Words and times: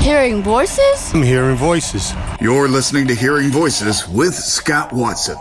Hearing 0.00 0.42
voices? 0.42 1.12
I'm 1.12 1.22
hearing 1.22 1.56
voices. 1.56 2.14
You're 2.40 2.68
listening 2.68 3.06
to 3.08 3.14
Hearing 3.14 3.50
Voices 3.50 4.08
with 4.08 4.34
Scott 4.34 4.94
Watson. 4.94 5.36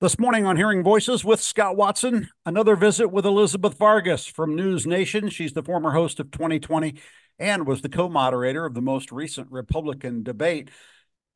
This 0.00 0.20
morning 0.20 0.46
on 0.46 0.56
Hearing 0.56 0.84
Voices 0.84 1.24
with 1.24 1.40
Scott 1.40 1.76
Watson, 1.76 2.28
another 2.46 2.76
visit 2.76 3.08
with 3.08 3.26
Elizabeth 3.26 3.76
Vargas 3.76 4.24
from 4.24 4.54
News 4.54 4.86
Nation. 4.86 5.30
She's 5.30 5.52
the 5.52 5.64
former 5.64 5.90
host 5.90 6.20
of 6.20 6.30
2020 6.30 6.94
and 7.36 7.66
was 7.66 7.82
the 7.82 7.88
co 7.88 8.08
moderator 8.08 8.64
of 8.66 8.74
the 8.74 8.80
most 8.80 9.10
recent 9.10 9.50
Republican 9.50 10.22
debate. 10.22 10.70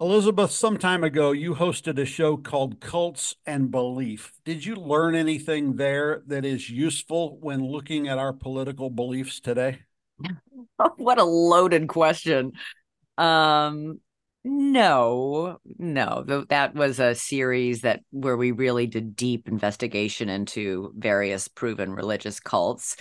Elizabeth, 0.01 0.53
some 0.53 0.77
time 0.79 1.03
ago, 1.03 1.33
you 1.33 1.57
hosted 1.57 1.99
a 1.99 2.05
show 2.05 2.37
called 2.37 2.81
Cults 2.81 3.35
and 3.45 3.73
Belief. 3.73 4.33
Did 4.45 4.65
you 4.65 4.77
learn 4.77 5.17
anything 5.17 5.75
there 5.75 6.23
that 6.29 6.45
is 6.45 6.71
useful 6.71 7.37
when 7.41 7.67
looking 7.67 8.07
at 8.07 8.19
our 8.19 8.33
political 8.33 8.89
beliefs 8.89 9.41
today? 9.41 9.81
what 10.97 11.19
a 11.19 11.25
loaded 11.25 11.89
question. 11.89 12.53
Um, 13.17 14.01
no, 14.45 15.59
no, 15.79 16.25
that 16.49 16.75
was 16.75 17.01
a 17.01 17.15
series 17.15 17.83
that 17.83 18.01
where 18.11 18.37
we 18.37 18.53
really 18.53 18.87
did 18.87 19.17
deep 19.17 19.49
investigation 19.49 20.29
into 20.29 20.93
various 20.97 21.49
proven 21.49 21.93
religious 21.93 22.41
cults. 22.41 22.97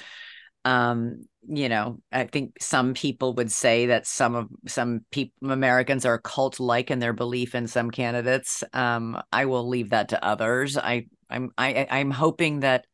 Um, 0.65 1.25
you 1.47 1.69
know, 1.69 2.01
I 2.11 2.25
think 2.25 2.61
some 2.61 2.93
people 2.93 3.33
would 3.35 3.51
say 3.51 3.85
that 3.85 4.05
some 4.05 4.35
of 4.35 4.47
some 4.67 5.05
people 5.11 5.51
Americans 5.51 6.05
are 6.05 6.19
cult 6.19 6.59
like 6.59 6.91
in 6.91 6.99
their 6.99 7.13
belief 7.13 7.55
in 7.55 7.67
some 7.67 7.91
candidates. 7.91 8.63
Um, 8.73 9.21
I 9.31 9.45
will 9.45 9.69
leave 9.69 9.91
that 9.91 10.09
to 10.09 10.25
others. 10.25 10.77
I 10.77 11.07
I'm 11.29 11.51
I 11.57 11.87
I'm 11.89 12.11
hoping 12.11 12.61
that 12.61 12.85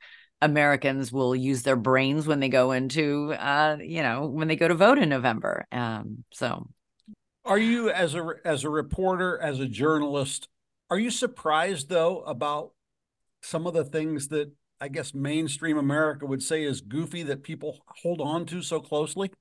Americans 0.44 1.12
will 1.12 1.34
use 1.36 1.64
their 1.64 1.78
brains 1.78 2.28
when 2.28 2.42
they 2.42 2.50
go 2.50 2.74
into, 2.74 3.34
uh, 3.34 3.78
you 3.80 4.04
know, 4.04 4.28
when 4.28 4.50
they 4.50 4.58
go 4.58 4.68
to 4.68 4.76
vote 4.76 4.98
in 4.98 5.08
November. 5.08 5.66
Um, 5.72 6.26
so, 6.32 6.68
are 7.46 7.58
you 7.58 7.90
as 7.90 8.14
a 8.14 8.34
as 8.44 8.64
a 8.66 8.70
reporter, 8.70 9.40
as 9.40 9.60
a 9.60 9.68
journalist, 9.68 10.50
are 10.90 11.00
you 11.00 11.10
surprised 11.10 11.90
though 11.90 12.22
about 12.24 12.72
some 13.42 13.66
of 13.66 13.74
the 13.74 13.86
things 13.86 14.28
that 14.30 14.52
I 14.82 14.90
guess 14.90 15.14
mainstream 15.14 15.78
America 15.78 16.26
would 16.26 16.44
say 16.44 16.64
is 16.64 16.82
goofy 16.82 17.24
that 17.24 17.44
people 17.44 17.80
hold 18.02 18.20
on 18.20 18.46
to 18.48 18.62
so 18.62 18.82
closely? 18.82 19.32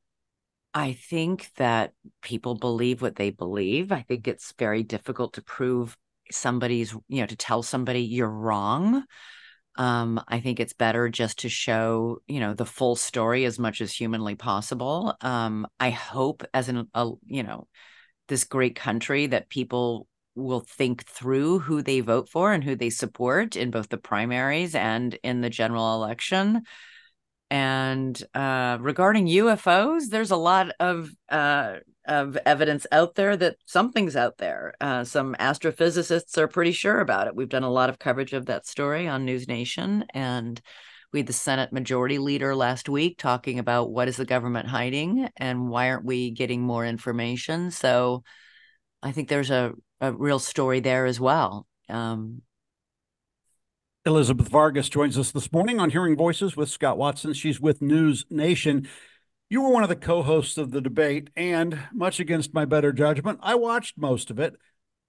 I 0.72 0.92
think 0.92 1.50
that 1.56 1.92
people 2.22 2.54
believe 2.54 3.02
what 3.02 3.16
they 3.16 3.30
believe. 3.30 3.90
I 3.92 4.02
think 4.02 4.28
it's 4.28 4.54
very 4.56 4.84
difficult 4.84 5.34
to 5.34 5.42
prove 5.42 5.96
somebody's, 6.30 6.92
you 7.08 7.20
know, 7.20 7.26
to 7.26 7.36
tell 7.36 7.62
somebody 7.62 8.00
you're 8.02 8.28
wrong 8.28 9.04
um, 9.76 10.20
I 10.28 10.40
think 10.40 10.60
it's 10.60 10.72
better 10.72 11.08
just 11.08 11.40
to 11.40 11.48
show, 11.48 12.18
you 12.26 12.40
know, 12.40 12.54
the 12.54 12.66
full 12.66 12.96
story 12.96 13.44
as 13.44 13.58
much 13.58 13.80
as 13.80 13.92
humanly 13.92 14.34
possible. 14.34 15.14
Um, 15.20 15.66
I 15.80 15.90
hope, 15.90 16.44
as 16.52 16.68
an, 16.68 16.88
a, 16.94 17.10
you 17.26 17.42
know, 17.42 17.68
this 18.28 18.44
great 18.44 18.76
country, 18.76 19.28
that 19.28 19.48
people 19.48 20.06
will 20.34 20.60
think 20.60 21.04
through 21.04 21.58
who 21.58 21.82
they 21.82 22.00
vote 22.00 22.28
for 22.28 22.52
and 22.52 22.64
who 22.64 22.74
they 22.74 22.90
support 22.90 23.56
in 23.56 23.70
both 23.70 23.88
the 23.88 23.98
primaries 23.98 24.74
and 24.74 25.18
in 25.22 25.40
the 25.40 25.50
general 25.50 25.94
election. 25.94 26.62
And 27.50 28.22
uh, 28.34 28.78
regarding 28.80 29.26
UFOs, 29.26 30.08
there's 30.08 30.30
a 30.30 30.36
lot 30.36 30.72
of 30.80 31.10
uh, 31.28 31.76
of 32.06 32.36
evidence 32.44 32.86
out 32.90 33.14
there 33.14 33.36
that 33.36 33.56
something's 33.64 34.16
out 34.16 34.38
there. 34.38 34.74
Uh, 34.80 35.04
some 35.04 35.34
astrophysicists 35.38 36.36
are 36.38 36.48
pretty 36.48 36.72
sure 36.72 37.00
about 37.00 37.26
it. 37.26 37.36
We've 37.36 37.48
done 37.48 37.62
a 37.62 37.70
lot 37.70 37.90
of 37.90 37.98
coverage 37.98 38.32
of 38.32 38.46
that 38.46 38.66
story 38.66 39.06
on 39.06 39.24
News 39.24 39.46
Nation, 39.48 40.04
and 40.12 40.60
we 41.12 41.20
had 41.20 41.26
the 41.26 41.32
Senate 41.32 41.72
Majority 41.72 42.18
Leader 42.18 42.56
last 42.56 42.88
week 42.88 43.18
talking 43.18 43.58
about 43.58 43.90
what 43.90 44.08
is 44.08 44.16
the 44.16 44.24
government 44.24 44.68
hiding 44.68 45.28
and 45.36 45.68
why 45.68 45.90
aren't 45.90 46.04
we 46.04 46.30
getting 46.30 46.62
more 46.62 46.86
information. 46.86 47.70
So 47.70 48.24
I 49.02 49.12
think 49.12 49.28
there's 49.28 49.50
a, 49.50 49.72
a 50.00 50.12
real 50.12 50.38
story 50.38 50.80
there 50.80 51.06
as 51.06 51.20
well. 51.20 51.66
Um, 51.88 52.42
Elizabeth 54.04 54.48
Vargas 54.48 54.88
joins 54.88 55.16
us 55.16 55.30
this 55.30 55.52
morning 55.52 55.78
on 55.78 55.90
Hearing 55.90 56.16
Voices 56.16 56.56
with 56.56 56.68
Scott 56.68 56.98
Watson. 56.98 57.34
She's 57.34 57.60
with 57.60 57.80
News 57.80 58.24
Nation. 58.30 58.88
You 59.52 59.60
were 59.60 59.68
one 59.68 59.82
of 59.82 59.90
the 59.90 59.96
co 59.96 60.22
hosts 60.22 60.56
of 60.56 60.70
the 60.70 60.80
debate, 60.80 61.28
and 61.36 61.78
much 61.92 62.18
against 62.20 62.54
my 62.54 62.64
better 62.64 62.90
judgment, 62.90 63.38
I 63.42 63.54
watched 63.54 63.98
most 63.98 64.30
of 64.30 64.38
it. 64.38 64.54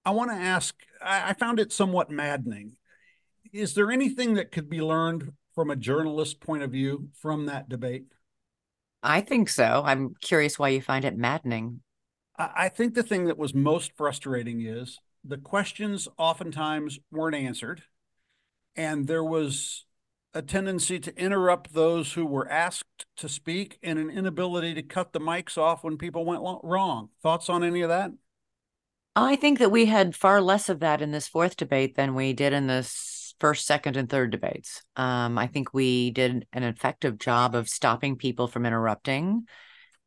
I 0.04 0.10
want 0.10 0.32
to 0.32 0.36
ask 0.36 0.74
I 1.02 1.32
found 1.32 1.60
it 1.60 1.72
somewhat 1.72 2.10
maddening. 2.10 2.72
Is 3.54 3.72
there 3.72 3.90
anything 3.90 4.34
that 4.34 4.52
could 4.52 4.68
be 4.68 4.82
learned 4.82 5.32
from 5.54 5.70
a 5.70 5.76
journalist 5.76 6.40
point 6.40 6.62
of 6.62 6.70
view 6.70 7.08
from 7.22 7.46
that 7.46 7.70
debate? 7.70 8.04
I 9.02 9.22
think 9.22 9.48
so. 9.48 9.82
I'm 9.82 10.14
curious 10.20 10.58
why 10.58 10.68
you 10.68 10.82
find 10.82 11.06
it 11.06 11.16
maddening. 11.16 11.80
I 12.36 12.68
think 12.68 12.92
the 12.92 13.02
thing 13.02 13.24
that 13.28 13.38
was 13.38 13.54
most 13.54 13.92
frustrating 13.96 14.60
is 14.60 14.98
the 15.24 15.38
questions 15.38 16.06
oftentimes 16.18 16.98
weren't 17.10 17.34
answered, 17.34 17.82
and 18.76 19.06
there 19.06 19.24
was 19.24 19.86
a 20.34 20.42
tendency 20.42 20.98
to 20.98 21.16
interrupt 21.16 21.72
those 21.72 22.14
who 22.14 22.26
were 22.26 22.50
asked 22.50 23.06
to 23.16 23.28
speak 23.28 23.78
and 23.82 23.98
an 23.98 24.10
inability 24.10 24.74
to 24.74 24.82
cut 24.82 25.12
the 25.12 25.20
mics 25.20 25.56
off 25.56 25.84
when 25.84 25.96
people 25.96 26.24
went 26.24 26.42
wrong. 26.62 27.08
Thoughts 27.22 27.48
on 27.48 27.62
any 27.62 27.82
of 27.82 27.88
that? 27.88 28.10
I 29.16 29.36
think 29.36 29.60
that 29.60 29.70
we 29.70 29.86
had 29.86 30.16
far 30.16 30.40
less 30.40 30.68
of 30.68 30.80
that 30.80 31.00
in 31.00 31.12
this 31.12 31.28
fourth 31.28 31.56
debate 31.56 31.94
than 31.94 32.16
we 32.16 32.32
did 32.32 32.52
in 32.52 32.66
this 32.66 33.34
first, 33.38 33.64
second, 33.64 33.96
and 33.96 34.08
third 34.08 34.32
debates. 34.32 34.82
Um, 34.96 35.38
I 35.38 35.46
think 35.46 35.72
we 35.72 36.10
did 36.10 36.46
an 36.52 36.62
effective 36.64 37.18
job 37.18 37.54
of 37.54 37.68
stopping 37.68 38.16
people 38.16 38.48
from 38.48 38.66
interrupting 38.66 39.46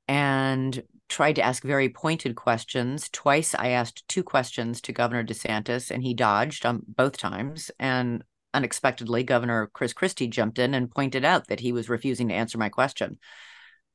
and 0.10 0.84
tried 1.08 1.36
to 1.36 1.42
ask 1.42 1.64
very 1.64 1.88
pointed 1.88 2.36
questions. 2.36 3.10
Twice 3.10 3.56
I 3.56 3.70
asked 3.70 4.08
two 4.10 4.24
questions 4.24 4.82
to 4.82 4.92
Governor 4.92 5.24
DeSantis 5.24 5.90
and 5.90 6.04
he 6.04 6.14
dodged 6.14 6.66
on 6.66 6.84
both 6.86 7.18
times. 7.18 7.72
And 7.80 8.26
unexpectedly, 8.58 9.24
Governor 9.24 9.70
Chris 9.72 9.94
Christie 9.94 10.28
jumped 10.28 10.60
in 10.60 10.74
and 10.74 10.92
pointed 10.92 11.24
out 11.24 11.48
that 11.48 11.62
he 11.62 11.72
was 11.72 11.90
refusing 11.90 12.28
to 12.28 12.34
answer 12.34 12.58
my 12.58 12.70
question, 12.70 13.20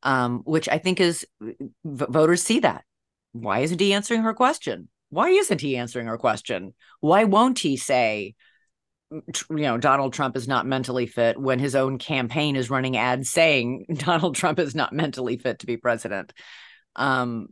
um, 0.02 0.40
which 0.44 0.68
I 0.68 0.78
think 0.78 1.00
is 1.00 1.26
v- 1.40 1.66
voters 1.84 2.42
see 2.42 2.60
that. 2.60 2.84
Why 3.32 3.60
isn't 3.60 3.80
he 3.80 3.92
answering 3.92 4.22
her 4.22 4.34
question? 4.34 4.88
Why 5.10 5.28
isn't 5.28 5.60
he 5.60 5.76
answering 5.76 6.06
her 6.06 6.16
question? 6.16 6.74
Why 7.00 7.24
won't 7.24 7.58
he 7.58 7.76
say, 7.76 8.34
you 9.10 9.34
know, 9.50 9.76
Donald 9.76 10.14
Trump 10.14 10.36
is 10.36 10.48
not 10.48 10.66
mentally 10.66 11.06
fit 11.06 11.38
when 11.38 11.58
his 11.58 11.74
own 11.74 11.98
campaign 11.98 12.56
is 12.56 12.70
running 12.70 12.96
ads 12.96 13.30
saying 13.30 13.86
Donald 13.94 14.36
Trump 14.36 14.58
is 14.58 14.74
not 14.74 14.92
mentally 14.92 15.36
fit 15.36 15.58
to 15.58 15.66
be 15.66 15.76
president? 15.76 16.32
Um, 16.96 17.48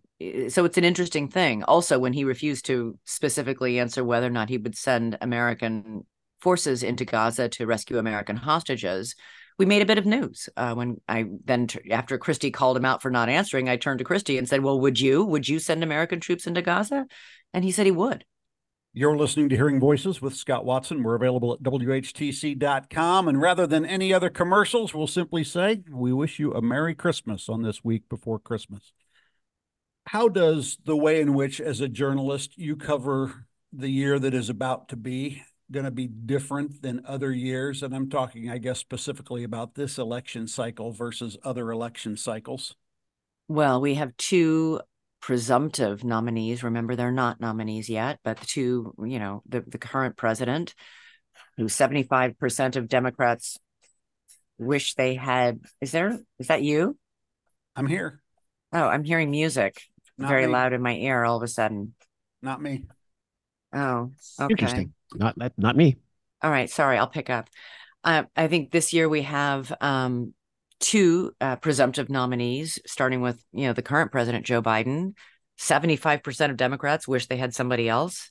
so 0.48 0.64
it's 0.64 0.78
an 0.78 0.84
interesting 0.84 1.28
thing. 1.28 1.64
Also, 1.64 1.98
when 1.98 2.12
he 2.12 2.24
refused 2.24 2.66
to 2.66 2.98
specifically 3.04 3.78
answer 3.78 4.04
whether 4.04 4.26
or 4.26 4.30
not 4.30 4.50
he 4.50 4.58
would 4.58 4.76
send 4.76 5.16
American 5.20 6.04
forces 6.40 6.82
into 6.82 7.04
Gaza 7.04 7.48
to 7.50 7.66
rescue 7.66 7.98
American 7.98 8.36
hostages, 8.36 9.14
we 9.58 9.66
made 9.66 9.82
a 9.82 9.86
bit 9.86 9.98
of 9.98 10.06
news. 10.06 10.48
Uh, 10.56 10.74
when 10.74 11.00
I 11.08 11.26
then, 11.44 11.66
t- 11.66 11.90
after 11.90 12.16
Christie 12.16 12.50
called 12.50 12.76
him 12.76 12.84
out 12.84 13.02
for 13.02 13.10
not 13.10 13.28
answering, 13.28 13.68
I 13.68 13.76
turned 13.76 13.98
to 13.98 14.04
Christie 14.04 14.38
and 14.38 14.48
said, 14.48 14.62
Well, 14.62 14.80
would 14.80 14.98
you? 14.98 15.24
Would 15.24 15.48
you 15.48 15.58
send 15.58 15.82
American 15.82 16.18
troops 16.18 16.46
into 16.46 16.62
Gaza? 16.62 17.06
And 17.52 17.64
he 17.64 17.70
said 17.70 17.86
he 17.86 17.92
would. 17.92 18.24
You're 18.92 19.16
listening 19.16 19.48
to 19.50 19.56
Hearing 19.56 19.78
Voices 19.78 20.20
with 20.20 20.34
Scott 20.34 20.64
Watson. 20.64 21.04
We're 21.04 21.14
available 21.14 21.52
at 21.52 21.62
WHTC.com. 21.62 23.28
And 23.28 23.40
rather 23.40 23.64
than 23.64 23.86
any 23.86 24.12
other 24.12 24.30
commercials, 24.30 24.92
we'll 24.92 25.06
simply 25.06 25.44
say 25.44 25.82
we 25.88 26.12
wish 26.12 26.40
you 26.40 26.52
a 26.54 26.60
Merry 26.60 26.96
Christmas 26.96 27.48
on 27.48 27.62
this 27.62 27.84
week 27.84 28.08
before 28.08 28.40
Christmas. 28.40 28.92
How 30.06 30.28
does 30.28 30.78
the 30.84 30.96
way 30.96 31.20
in 31.20 31.34
which, 31.34 31.60
as 31.60 31.80
a 31.80 31.88
journalist, 31.88 32.58
you 32.58 32.74
cover 32.74 33.46
the 33.72 33.90
year 33.90 34.18
that 34.18 34.34
is 34.34 34.48
about 34.48 34.88
to 34.88 34.96
be 34.96 35.42
going 35.70 35.84
to 35.84 35.90
be 35.90 36.06
different 36.06 36.82
than 36.82 37.02
other 37.06 37.32
years? 37.32 37.82
And 37.82 37.94
I'm 37.94 38.08
talking, 38.08 38.50
I 38.50 38.58
guess, 38.58 38.78
specifically 38.78 39.44
about 39.44 39.74
this 39.74 39.98
election 39.98 40.46
cycle 40.46 40.92
versus 40.92 41.36
other 41.42 41.70
election 41.70 42.16
cycles. 42.16 42.74
Well, 43.48 43.80
we 43.80 43.94
have 43.94 44.16
two 44.16 44.80
presumptive 45.20 46.04
nominees. 46.04 46.62
Remember, 46.62 46.96
they're 46.96 47.12
not 47.12 47.40
nominees 47.40 47.88
yet, 47.88 48.18
but 48.24 48.38
the 48.38 48.46
two, 48.46 48.94
you 49.04 49.18
know, 49.18 49.42
the, 49.48 49.60
the 49.60 49.78
current 49.78 50.16
president, 50.16 50.74
who 51.56 51.64
75% 51.64 52.76
of 52.76 52.88
Democrats 52.88 53.58
wish 54.58 54.94
they 54.94 55.14
had. 55.14 55.60
Is 55.80 55.92
there, 55.92 56.18
is 56.38 56.46
that 56.46 56.62
you? 56.62 56.96
I'm 57.76 57.86
here. 57.86 58.20
Oh, 58.72 58.86
I'm 58.86 59.04
hearing 59.04 59.30
music 59.30 59.82
not 60.20 60.28
very 60.28 60.46
me. 60.46 60.52
loud 60.52 60.72
in 60.72 60.82
my 60.82 60.94
ear 60.94 61.24
all 61.24 61.36
of 61.36 61.42
a 61.42 61.48
sudden. 61.48 61.94
Not 62.42 62.60
me. 62.62 62.84
Oh, 63.72 64.10
okay. 64.40 64.52
Interesting. 64.52 64.92
Not 65.14 65.36
not 65.56 65.76
me. 65.76 65.96
All 66.42 66.50
right, 66.50 66.70
sorry, 66.70 66.96
I'll 66.98 67.08
pick 67.08 67.30
up. 67.30 67.48
Uh, 68.02 68.24
I 68.34 68.48
think 68.48 68.70
this 68.70 68.92
year 68.92 69.08
we 69.08 69.22
have 69.22 69.72
um, 69.80 70.34
two 70.80 71.32
uh, 71.40 71.56
presumptive 71.56 72.08
nominees, 72.08 72.78
starting 72.86 73.20
with 73.20 73.42
you 73.52 73.66
know 73.66 73.72
the 73.72 73.82
current 73.82 74.10
president 74.10 74.46
Joe 74.46 74.62
Biden. 74.62 75.14
Seventy-five 75.58 76.22
percent 76.22 76.50
of 76.50 76.56
Democrats 76.56 77.06
wish 77.06 77.26
they 77.26 77.36
had 77.36 77.54
somebody 77.54 77.88
else, 77.88 78.30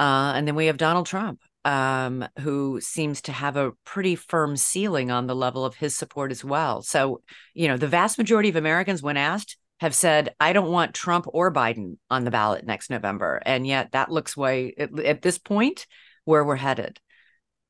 uh, 0.00 0.32
and 0.34 0.48
then 0.48 0.54
we 0.54 0.66
have 0.66 0.78
Donald 0.78 1.04
Trump, 1.04 1.40
um, 1.66 2.26
who 2.40 2.80
seems 2.80 3.20
to 3.22 3.32
have 3.32 3.56
a 3.56 3.72
pretty 3.84 4.14
firm 4.14 4.56
ceiling 4.56 5.10
on 5.10 5.26
the 5.26 5.36
level 5.36 5.66
of 5.66 5.76
his 5.76 5.94
support 5.94 6.30
as 6.30 6.42
well. 6.42 6.80
So 6.80 7.20
you 7.52 7.68
know 7.68 7.76
the 7.76 7.86
vast 7.86 8.16
majority 8.16 8.48
of 8.48 8.56
Americans, 8.56 9.02
when 9.02 9.18
asked, 9.18 9.58
have 9.80 9.94
said, 9.94 10.34
I 10.40 10.52
don't 10.52 10.70
want 10.70 10.94
Trump 10.94 11.26
or 11.28 11.52
Biden 11.52 11.98
on 12.10 12.24
the 12.24 12.30
ballot 12.30 12.66
next 12.66 12.90
November. 12.90 13.40
And 13.44 13.66
yet 13.66 13.92
that 13.92 14.10
looks 14.10 14.36
way 14.36 14.74
at, 14.76 14.98
at 14.98 15.22
this 15.22 15.38
point 15.38 15.86
where 16.24 16.44
we're 16.44 16.56
headed. 16.56 16.98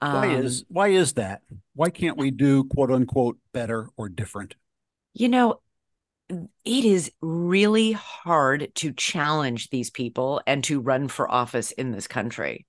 Um, 0.00 0.14
why 0.14 0.26
is 0.28 0.64
why 0.68 0.88
is 0.88 1.14
that? 1.14 1.42
Why 1.74 1.90
can't 1.90 2.16
we 2.16 2.30
do 2.30 2.64
quote 2.64 2.90
unquote 2.90 3.38
better 3.52 3.88
or 3.96 4.08
different? 4.08 4.54
You 5.12 5.28
know, 5.28 5.60
it 6.30 6.44
is 6.64 7.10
really 7.20 7.92
hard 7.92 8.72
to 8.76 8.92
challenge 8.92 9.70
these 9.70 9.90
people 9.90 10.40
and 10.46 10.62
to 10.64 10.80
run 10.80 11.08
for 11.08 11.30
office 11.30 11.72
in 11.72 11.90
this 11.90 12.06
country 12.06 12.66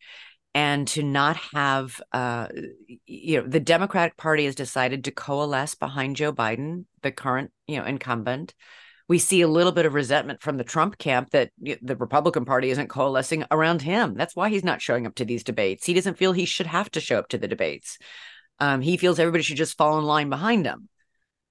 and 0.55 0.87
to 0.87 1.03
not 1.03 1.37
have 1.53 2.01
uh, 2.11 2.47
you 3.05 3.39
know 3.39 3.47
the 3.47 3.59
democratic 3.59 4.17
party 4.17 4.45
has 4.45 4.55
decided 4.55 5.03
to 5.03 5.11
coalesce 5.11 5.75
behind 5.75 6.15
joe 6.15 6.33
biden 6.33 6.85
the 7.03 7.11
current 7.11 7.51
you 7.67 7.77
know 7.77 7.85
incumbent 7.85 8.53
we 9.09 9.17
see 9.17 9.41
a 9.41 9.47
little 9.47 9.73
bit 9.73 9.87
of 9.87 9.95
resentment 9.95 10.41
from 10.41 10.55
the 10.55 10.63
trump 10.63 10.97
camp 10.97 11.31
that 11.31 11.49
the 11.59 11.95
republican 11.97 12.45
party 12.45 12.69
isn't 12.69 12.87
coalescing 12.87 13.43
around 13.51 13.81
him. 13.81 14.13
That's 14.13 14.35
why 14.35 14.49
he's 14.49 14.63
not 14.63 14.81
showing 14.81 15.05
up 15.05 15.15
to 15.15 15.25
these 15.25 15.43
debates. 15.43 15.85
He 15.85 15.93
doesn't 15.93 16.17
feel 16.17 16.31
he 16.31 16.45
should 16.45 16.67
have 16.67 16.89
to 16.91 17.01
show 17.01 17.19
up 17.19 17.27
to 17.29 17.37
the 17.37 17.47
debates. 17.47 17.97
Um, 18.59 18.81
he 18.81 18.95
feels 18.95 19.19
everybody 19.19 19.43
should 19.43 19.57
just 19.57 19.77
fall 19.77 19.97
in 19.97 20.05
line 20.05 20.29
behind 20.29 20.65
him. 20.65 20.87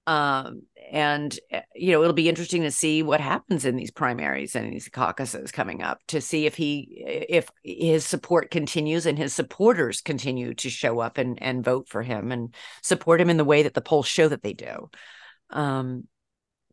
Um, 0.07 0.63
and 0.91 1.37
eh, 1.51 1.61
you 1.75 1.91
know 1.91 2.01
it'll 2.01 2.13
be 2.13 2.29
interesting 2.29 2.63
to 2.63 2.71
see 2.71 3.03
what 3.03 3.21
happens 3.21 3.65
in 3.65 3.75
these 3.75 3.91
primaries 3.91 4.55
and 4.55 4.73
these 4.73 4.89
caucuses 4.89 5.51
coming 5.51 5.83
up 5.83 5.99
to 6.07 6.19
see 6.19 6.47
if 6.47 6.55
he 6.55 7.03
if 7.29 7.51
his 7.63 8.05
support 8.05 8.49
continues 8.49 9.05
and 9.05 9.17
his 9.17 9.33
supporters 9.33 10.01
continue 10.01 10.55
to 10.55 10.69
show 10.69 10.99
up 10.99 11.19
and 11.19 11.39
and 11.43 11.63
vote 11.63 11.87
for 11.87 12.01
him 12.01 12.31
and 12.31 12.55
support 12.81 13.21
him 13.21 13.29
in 13.29 13.37
the 13.37 13.45
way 13.45 13.63
that 13.63 13.75
the 13.75 13.81
polls 13.81 14.07
show 14.07 14.27
that 14.27 14.41
they 14.41 14.53
do. 14.53 14.89
Um 15.51 16.07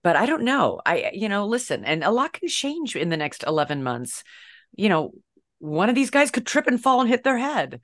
but 0.06 0.14
i 0.14 0.25
don't 0.25 0.44
know 0.44 0.81
i 0.87 1.11
you 1.12 1.29
know 1.29 1.47
listen 1.47 1.85
and 1.85 2.05
a 2.05 2.12
lot 2.12 2.32
can 2.32 2.47
change 2.49 2.94
in 2.94 3.08
the 3.08 3.17
next 3.17 3.43
11 3.44 3.82
months 3.82 4.23
you 4.76 4.88
know 4.88 5.11
one 5.58 5.88
of 5.88 5.97
these 5.97 6.11
guys 6.11 6.31
could 6.31 6.47
trip 6.47 6.69
and 6.69 6.81
fall 6.81 7.00
and 7.00 7.11
hit 7.11 7.25
their 7.25 7.37
head 7.37 7.81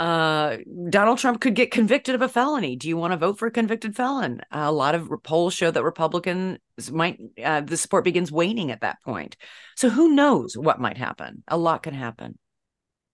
uh, 0.00 0.56
Donald 0.88 1.18
Trump 1.18 1.40
could 1.40 1.54
get 1.54 1.70
convicted 1.70 2.16
of 2.16 2.22
a 2.22 2.28
felony. 2.28 2.74
Do 2.74 2.88
you 2.88 2.96
want 2.96 3.12
to 3.12 3.16
vote 3.16 3.38
for 3.38 3.46
a 3.46 3.52
convicted 3.52 3.94
felon? 3.94 4.40
A 4.50 4.72
lot 4.72 4.96
of 4.96 5.08
polls 5.22 5.54
show 5.54 5.70
that 5.70 5.84
Republicans 5.84 6.58
might, 6.90 7.20
uh, 7.40 7.60
the 7.60 7.76
support 7.76 8.02
begins 8.02 8.32
waning 8.32 8.72
at 8.72 8.80
that 8.80 9.00
point. 9.04 9.36
So 9.76 9.90
who 9.90 10.12
knows 10.12 10.56
what 10.56 10.80
might 10.80 10.96
happen? 10.96 11.44
A 11.46 11.56
lot 11.56 11.84
can 11.84 11.94
happen. 11.94 12.36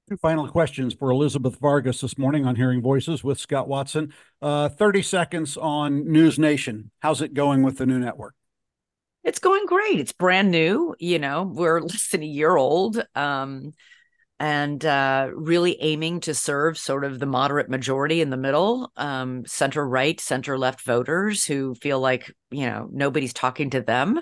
Two 0.08 0.16
final 0.16 0.48
questions 0.48 0.94
for 0.94 1.10
Elizabeth 1.10 1.58
Vargas 1.60 2.00
this 2.00 2.16
morning 2.16 2.46
on 2.46 2.56
Hearing 2.56 2.80
Voices 2.80 3.22
with 3.22 3.38
Scott 3.38 3.68
Watson. 3.68 4.14
Uh, 4.40 4.70
30 4.70 5.02
seconds 5.02 5.58
on 5.58 6.10
News 6.10 6.38
Nation. 6.38 6.90
How's 7.00 7.20
it 7.20 7.34
going 7.34 7.62
with 7.62 7.76
the 7.76 7.84
new 7.84 7.98
network? 7.98 8.34
It's 9.28 9.40
going 9.40 9.66
great. 9.66 10.00
It's 10.00 10.12
brand 10.12 10.50
new. 10.50 10.94
You 10.98 11.18
know, 11.18 11.42
we're 11.42 11.80
less 11.82 12.08
than 12.08 12.22
a 12.22 12.26
year 12.26 12.56
old. 12.56 13.04
Um, 13.14 13.74
and 14.40 14.82
uh, 14.86 15.28
really 15.34 15.76
aiming 15.82 16.20
to 16.20 16.32
serve 16.32 16.78
sort 16.78 17.04
of 17.04 17.18
the 17.18 17.26
moderate 17.26 17.68
majority 17.68 18.22
in 18.22 18.30
the 18.30 18.38
middle, 18.38 18.90
um, 18.96 19.44
center 19.44 19.86
right, 19.86 20.18
center 20.18 20.56
left 20.56 20.80
voters 20.80 21.44
who 21.44 21.74
feel 21.74 22.00
like 22.00 22.32
you 22.50 22.64
know 22.64 22.88
nobody's 22.90 23.34
talking 23.34 23.68
to 23.70 23.82
them. 23.82 24.18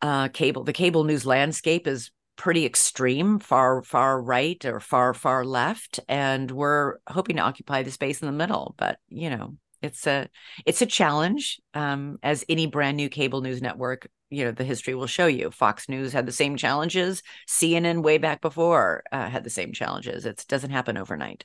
Uh, 0.00 0.28
cable, 0.28 0.62
the 0.62 0.72
cable 0.72 1.02
news 1.02 1.26
landscape 1.26 1.88
is 1.88 2.12
pretty 2.36 2.64
extreme, 2.64 3.40
far 3.40 3.82
far 3.82 4.22
right 4.22 4.64
or 4.64 4.78
far 4.78 5.12
far 5.12 5.44
left, 5.44 5.98
and 6.08 6.50
we're 6.52 6.98
hoping 7.08 7.36
to 7.36 7.42
occupy 7.42 7.82
the 7.82 7.90
space 7.90 8.22
in 8.22 8.26
the 8.26 8.32
middle. 8.32 8.74
But 8.78 8.98
you 9.08 9.30
know, 9.30 9.56
it's 9.82 10.06
a 10.06 10.28
it's 10.66 10.82
a 10.82 10.86
challenge 10.86 11.60
um, 11.74 12.18
as 12.22 12.44
any 12.48 12.66
brand 12.66 12.96
new 12.96 13.08
cable 13.08 13.40
news 13.40 13.62
network 13.62 14.08
you 14.30 14.44
know 14.44 14.52
the 14.52 14.64
history 14.64 14.94
will 14.94 15.06
show 15.06 15.26
you 15.26 15.50
fox 15.50 15.88
news 15.88 16.12
had 16.12 16.26
the 16.26 16.32
same 16.32 16.56
challenges 16.56 17.22
cnn 17.48 18.02
way 18.02 18.18
back 18.18 18.40
before 18.40 19.02
uh, 19.12 19.28
had 19.28 19.44
the 19.44 19.50
same 19.50 19.72
challenges 19.72 20.26
it 20.26 20.44
doesn't 20.48 20.70
happen 20.70 20.96
overnight 20.96 21.44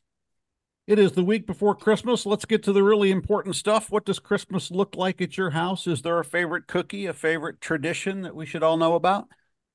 it 0.87 0.99
is 0.99 1.13
the 1.13 1.23
week 1.23 1.47
before 1.47 1.73
Christmas. 1.73 2.27
Let's 2.27 2.45
get 2.45 2.61
to 2.63 2.71
the 2.71 2.83
really 2.83 3.09
important 3.09 3.55
stuff. 3.55 3.89
What 3.89 4.05
does 4.05 4.19
Christmas 4.19 4.69
look 4.69 4.95
like 4.95 5.19
at 5.19 5.35
your 5.35 5.49
house? 5.49 5.87
Is 5.87 6.03
there 6.03 6.19
a 6.19 6.23
favorite 6.23 6.67
cookie, 6.67 7.07
a 7.07 7.13
favorite 7.13 7.59
tradition 7.59 8.21
that 8.21 8.35
we 8.35 8.45
should 8.45 8.61
all 8.61 8.77
know 8.77 8.93
about? 8.93 9.27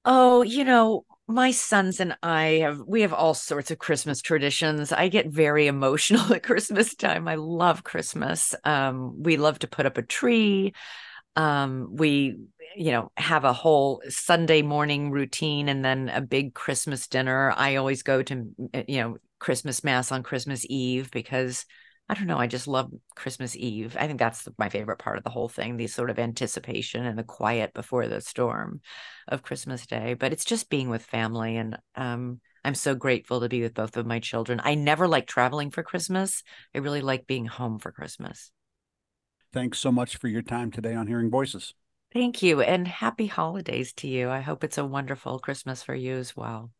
Oh, 0.04 0.42
you 0.42 0.62
know, 0.62 1.04
my 1.30 1.50
sons 1.50 2.00
and 2.00 2.16
I 2.22 2.60
have 2.62 2.80
we 2.86 3.02
have 3.02 3.12
all 3.12 3.34
sorts 3.34 3.70
of 3.70 3.78
Christmas 3.78 4.20
traditions. 4.20 4.92
I 4.92 5.08
get 5.08 5.28
very 5.28 5.66
emotional 5.68 6.32
at 6.32 6.42
Christmas 6.42 6.94
time. 6.94 7.28
I 7.28 7.36
love 7.36 7.84
Christmas. 7.84 8.54
Um, 8.64 9.22
we 9.22 9.36
love 9.36 9.58
to 9.60 9.68
put 9.68 9.86
up 9.86 9.98
a 9.98 10.02
tree. 10.02 10.74
Um, 11.36 11.88
we 11.92 12.36
you 12.76 12.92
know 12.92 13.10
have 13.16 13.44
a 13.44 13.52
whole 13.52 14.00
sunday 14.08 14.62
morning 14.62 15.10
routine 15.10 15.68
and 15.68 15.84
then 15.84 16.08
a 16.08 16.20
big 16.20 16.54
christmas 16.54 17.08
dinner 17.08 17.52
i 17.56 17.74
always 17.74 18.04
go 18.04 18.22
to 18.22 18.48
you 18.86 19.00
know 19.00 19.16
christmas 19.40 19.82
mass 19.82 20.12
on 20.12 20.22
christmas 20.22 20.64
eve 20.68 21.10
because 21.10 21.66
i 22.10 22.14
don't 22.14 22.26
know 22.26 22.38
i 22.38 22.46
just 22.46 22.66
love 22.66 22.90
christmas 23.14 23.56
eve 23.56 23.96
i 23.98 24.06
think 24.06 24.18
that's 24.18 24.48
my 24.58 24.68
favorite 24.68 24.98
part 24.98 25.16
of 25.16 25.24
the 25.24 25.30
whole 25.30 25.48
thing 25.48 25.76
the 25.76 25.86
sort 25.86 26.10
of 26.10 26.18
anticipation 26.18 27.06
and 27.06 27.16
the 27.16 27.22
quiet 27.24 27.72
before 27.72 28.08
the 28.08 28.20
storm 28.20 28.80
of 29.28 29.42
christmas 29.42 29.86
day 29.86 30.14
but 30.14 30.32
it's 30.32 30.44
just 30.44 30.68
being 30.68 30.90
with 30.90 31.02
family 31.02 31.56
and 31.56 31.78
um, 31.94 32.40
i'm 32.64 32.74
so 32.74 32.94
grateful 32.94 33.40
to 33.40 33.48
be 33.48 33.62
with 33.62 33.74
both 33.74 33.96
of 33.96 34.06
my 34.06 34.18
children 34.18 34.60
i 34.64 34.74
never 34.74 35.06
like 35.06 35.26
traveling 35.26 35.70
for 35.70 35.82
christmas 35.82 36.42
i 36.74 36.78
really 36.78 37.00
like 37.00 37.26
being 37.26 37.46
home 37.46 37.78
for 37.78 37.92
christmas 37.92 38.50
thanks 39.52 39.78
so 39.78 39.92
much 39.92 40.16
for 40.16 40.26
your 40.26 40.42
time 40.42 40.70
today 40.70 40.94
on 40.94 41.06
hearing 41.06 41.30
voices 41.30 41.74
Thank 42.12 42.42
you 42.42 42.60
and 42.60 42.88
happy 42.88 43.28
holidays 43.28 43.92
to 43.98 44.08
you. 44.08 44.30
I 44.30 44.40
hope 44.40 44.64
it's 44.64 44.78
a 44.78 44.84
wonderful 44.84 45.38
Christmas 45.38 45.84
for 45.84 45.94
you 45.94 46.16
as 46.16 46.34
well. 46.36 46.72